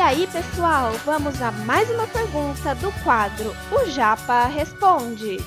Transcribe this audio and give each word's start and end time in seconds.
aí, 0.00 0.26
pessoal, 0.26 0.92
vamos 1.04 1.40
a 1.40 1.52
mais 1.52 1.88
uma 1.90 2.06
pergunta 2.06 2.74
do 2.74 2.90
quadro 3.04 3.54
O 3.70 3.88
Japa 3.90 4.46
Responde. 4.46 5.38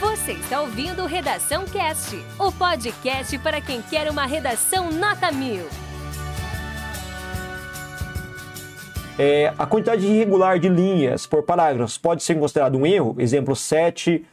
Você 0.00 0.32
está 0.32 0.60
ouvindo 0.60 1.06
Redação 1.06 1.64
Cast, 1.64 2.16
o 2.38 2.52
podcast 2.52 3.36
para 3.38 3.60
quem 3.60 3.82
quer 3.82 4.10
uma 4.10 4.26
redação 4.26 4.90
nota 4.90 5.32
mil. 5.32 5.66
É, 9.18 9.52
a 9.58 9.66
quantidade 9.66 10.06
irregular 10.06 10.58
de 10.58 10.68
linhas 10.68 11.26
por 11.26 11.42
parágrafos 11.42 11.96
pode 11.96 12.22
ser 12.22 12.38
considerado 12.38 12.76
um 12.76 12.86
erro? 12.86 13.16
Exemplo 13.18 13.56
7, 13.56 14.24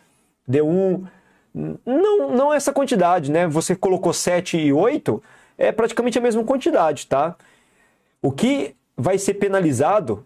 D1. 0.49 1.07
Não, 1.53 2.31
não 2.35 2.53
essa 2.53 2.71
quantidade, 2.71 3.31
né? 3.31 3.47
Você 3.47 3.75
colocou 3.75 4.13
7 4.13 4.57
e 4.57 4.73
8, 4.73 5.21
é 5.61 5.71
praticamente 5.71 6.17
a 6.17 6.21
mesma 6.21 6.43
quantidade, 6.43 7.05
tá? 7.05 7.35
O 8.21 8.31
que 8.31 8.75
vai 8.97 9.17
ser 9.17 9.35
penalizado 9.35 10.25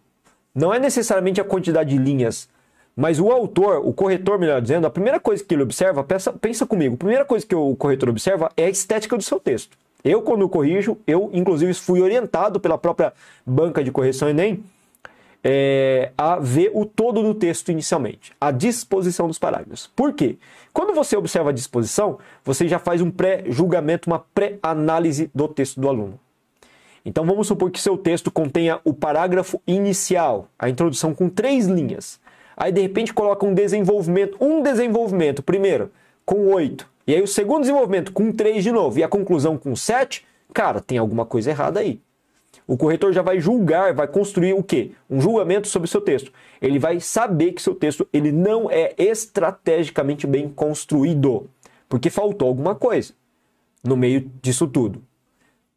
não 0.54 0.74
é 0.74 0.80
necessariamente 0.80 1.42
a 1.42 1.44
quantidade 1.44 1.90
de 1.90 1.98
linhas, 1.98 2.48
mas 2.96 3.20
o 3.20 3.30
autor, 3.30 3.86
o 3.86 3.92
corretor, 3.92 4.40
melhor 4.40 4.62
dizendo, 4.62 4.88
a 4.88 4.90
primeira 4.90 5.20
coisa 5.20 5.44
que 5.44 5.54
ele 5.54 5.64
observa, 5.64 6.04
pensa, 6.04 6.32
pensa 6.32 6.66
comigo, 6.66 6.96
a 6.96 6.98
primeira 6.98 7.26
coisa 7.26 7.46
que 7.46 7.54
o 7.54 7.76
corretor 7.76 8.10
observa 8.10 8.50
é 8.56 8.66
a 8.66 8.70
estética 8.70 9.18
do 9.18 9.24
seu 9.24 9.38
texto. 9.38 9.78
Eu, 10.02 10.22
quando 10.22 10.48
corrijo, 10.48 10.98
eu 11.06 11.30
inclusive 11.34 11.74
fui 11.74 12.00
orientado 12.00 12.60
pela 12.60 12.78
própria 12.78 13.12
banca 13.46 13.84
de 13.84 13.92
correção 13.92 14.30
Enem 14.30 14.64
é, 15.48 16.12
a 16.18 16.40
ver 16.40 16.72
o 16.74 16.88
todo 16.88 17.22
do 17.22 17.36
texto 17.36 17.72
inicialmente, 17.72 18.32
a 18.42 18.50
disposição 18.50 19.28
dos 19.28 19.38
parágrafos. 19.38 19.86
Por 19.96 20.12
quê? 20.12 20.38
Quando 20.74 20.92
você 20.96 21.16
observa 21.16 21.52
a 21.52 21.54
disposição, 21.54 22.18
você 22.44 22.68
já 22.68 22.80
faz 22.80 23.00
um 23.00 23.12
pré-julgamento, 23.12 24.10
uma 24.10 24.26
pré-análise 24.34 25.30
do 25.36 25.48
texto 25.48 25.80
do 25.80 25.88
aluno. 25.88 26.20
Então 27.06 27.24
vamos 27.24 27.46
supor 27.46 27.70
que 27.70 27.80
seu 27.80 27.96
texto 27.96 28.32
contenha 28.32 28.80
o 28.84 28.92
parágrafo 28.92 29.62
inicial, 29.68 30.48
a 30.58 30.68
introdução 30.68 31.14
com 31.14 31.30
três 31.30 31.68
linhas. 31.68 32.20
Aí 32.58 32.72
de 32.72 32.82
repente 32.82 33.14
coloca 33.14 33.46
um 33.46 33.54
desenvolvimento, 33.54 34.38
um 34.42 34.64
desenvolvimento, 34.64 35.44
primeiro, 35.44 35.92
com 36.26 36.48
oito. 36.48 36.90
E 37.06 37.14
aí 37.14 37.22
o 37.22 37.28
segundo 37.28 37.60
desenvolvimento 37.60 38.12
com 38.12 38.32
três 38.32 38.64
de 38.64 38.72
novo. 38.72 38.98
E 38.98 39.04
a 39.04 39.08
conclusão 39.08 39.60
com 39.60 39.76
sete, 39.76 40.26
cara, 40.52 40.82
tem 40.82 40.98
alguma 40.98 41.24
coisa 41.24 41.52
errada 41.52 41.82
aí. 41.82 42.02
O 42.68 42.76
corretor 42.76 43.14
já 43.14 43.22
vai 43.22 43.40
julgar, 43.40 43.94
vai 43.94 44.08
construir 44.08 44.54
o 44.54 44.64
quê? 44.64 44.92
Um 45.10 45.22
julgamento 45.22 45.68
sobre 45.68 45.88
o 45.88 45.90
seu 45.90 46.02
texto. 46.02 46.32
Ele 46.62 46.80
vai 46.80 47.00
saber 47.00 47.52
que 47.52 47.62
seu 47.62 47.76
texto 47.76 48.08
ele 48.12 48.32
não 48.32 48.70
é 48.70 48.94
estrategicamente 48.98 50.26
bem 50.26 50.50
construído, 50.50 51.48
porque 51.88 52.10
faltou 52.10 52.48
alguma 52.48 52.74
coisa 52.74 53.14
no 53.84 53.96
meio 53.96 54.32
disso 54.42 54.68
tudo. 54.68 55.04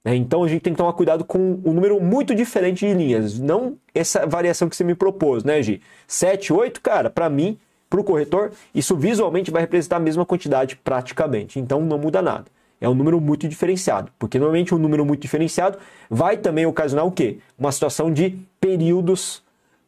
Né? 0.02 0.16
Então 0.16 0.42
a 0.42 0.48
gente 0.48 0.62
tem 0.62 0.72
que 0.72 0.78
tomar 0.78 0.94
cuidado 0.94 1.24
com 1.24 1.60
um 1.62 1.72
número 1.72 2.00
muito 2.00 2.34
diferente 2.34 2.86
de 2.86 2.94
linhas, 2.94 3.38
não 3.38 3.76
essa 3.94 4.26
variação 4.26 4.68
que 4.68 4.76
você 4.76 4.84
me 4.84 4.94
propôs, 4.94 5.44
né, 5.44 5.62
Gi? 5.62 5.82
7, 6.06 6.52
8, 6.52 6.80
cara, 6.80 7.10
para 7.10 7.28
mim, 7.28 7.58
para 7.90 8.00
o 8.00 8.04
corretor, 8.04 8.52
isso 8.74 8.96
visualmente 8.96 9.50
vai 9.50 9.62
representar 9.62 9.96
a 9.96 10.00
mesma 10.00 10.24
quantidade 10.24 10.76
praticamente, 10.76 11.58
então 11.58 11.80
não 11.80 11.98
muda 11.98 12.22
nada. 12.22 12.46
É 12.80 12.88
um 12.88 12.94
número 12.94 13.20
muito 13.20 13.48
diferenciado, 13.48 14.10
porque 14.18 14.38
normalmente 14.38 14.74
um 14.74 14.78
número 14.78 15.04
muito 15.04 15.20
diferenciado 15.20 15.78
vai 16.08 16.36
também 16.36 16.66
ocasionar 16.66 17.06
o 17.06 17.12
quê? 17.12 17.38
Uma 17.58 17.72
situação 17.72 18.12
de 18.12 18.38
períodos, 18.60 19.42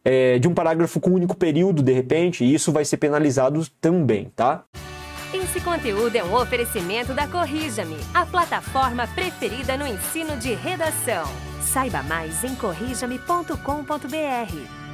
é, 0.04 0.38
de 0.38 0.48
um 0.48 0.54
parágrafo 0.54 1.00
com 1.00 1.10
um 1.10 1.14
único 1.14 1.36
período, 1.36 1.82
de 1.82 1.92
repente, 1.92 2.44
e 2.44 2.52
isso 2.52 2.72
vai 2.72 2.84
ser 2.84 2.96
penalizado 2.96 3.64
também, 3.80 4.30
tá? 4.34 4.64
Esse 5.32 5.60
conteúdo 5.60 6.16
é 6.16 6.24
um 6.24 6.34
oferecimento 6.34 7.14
da 7.14 7.28
Corrija-me, 7.28 7.96
a 8.12 8.26
plataforma 8.26 9.06
preferida 9.06 9.76
no 9.76 9.86
ensino 9.86 10.36
de 10.36 10.54
redação. 10.54 11.24
Saiba 11.60 12.02
mais 12.02 12.42
em 12.42 12.56
corrijame.com.br. 12.56 14.89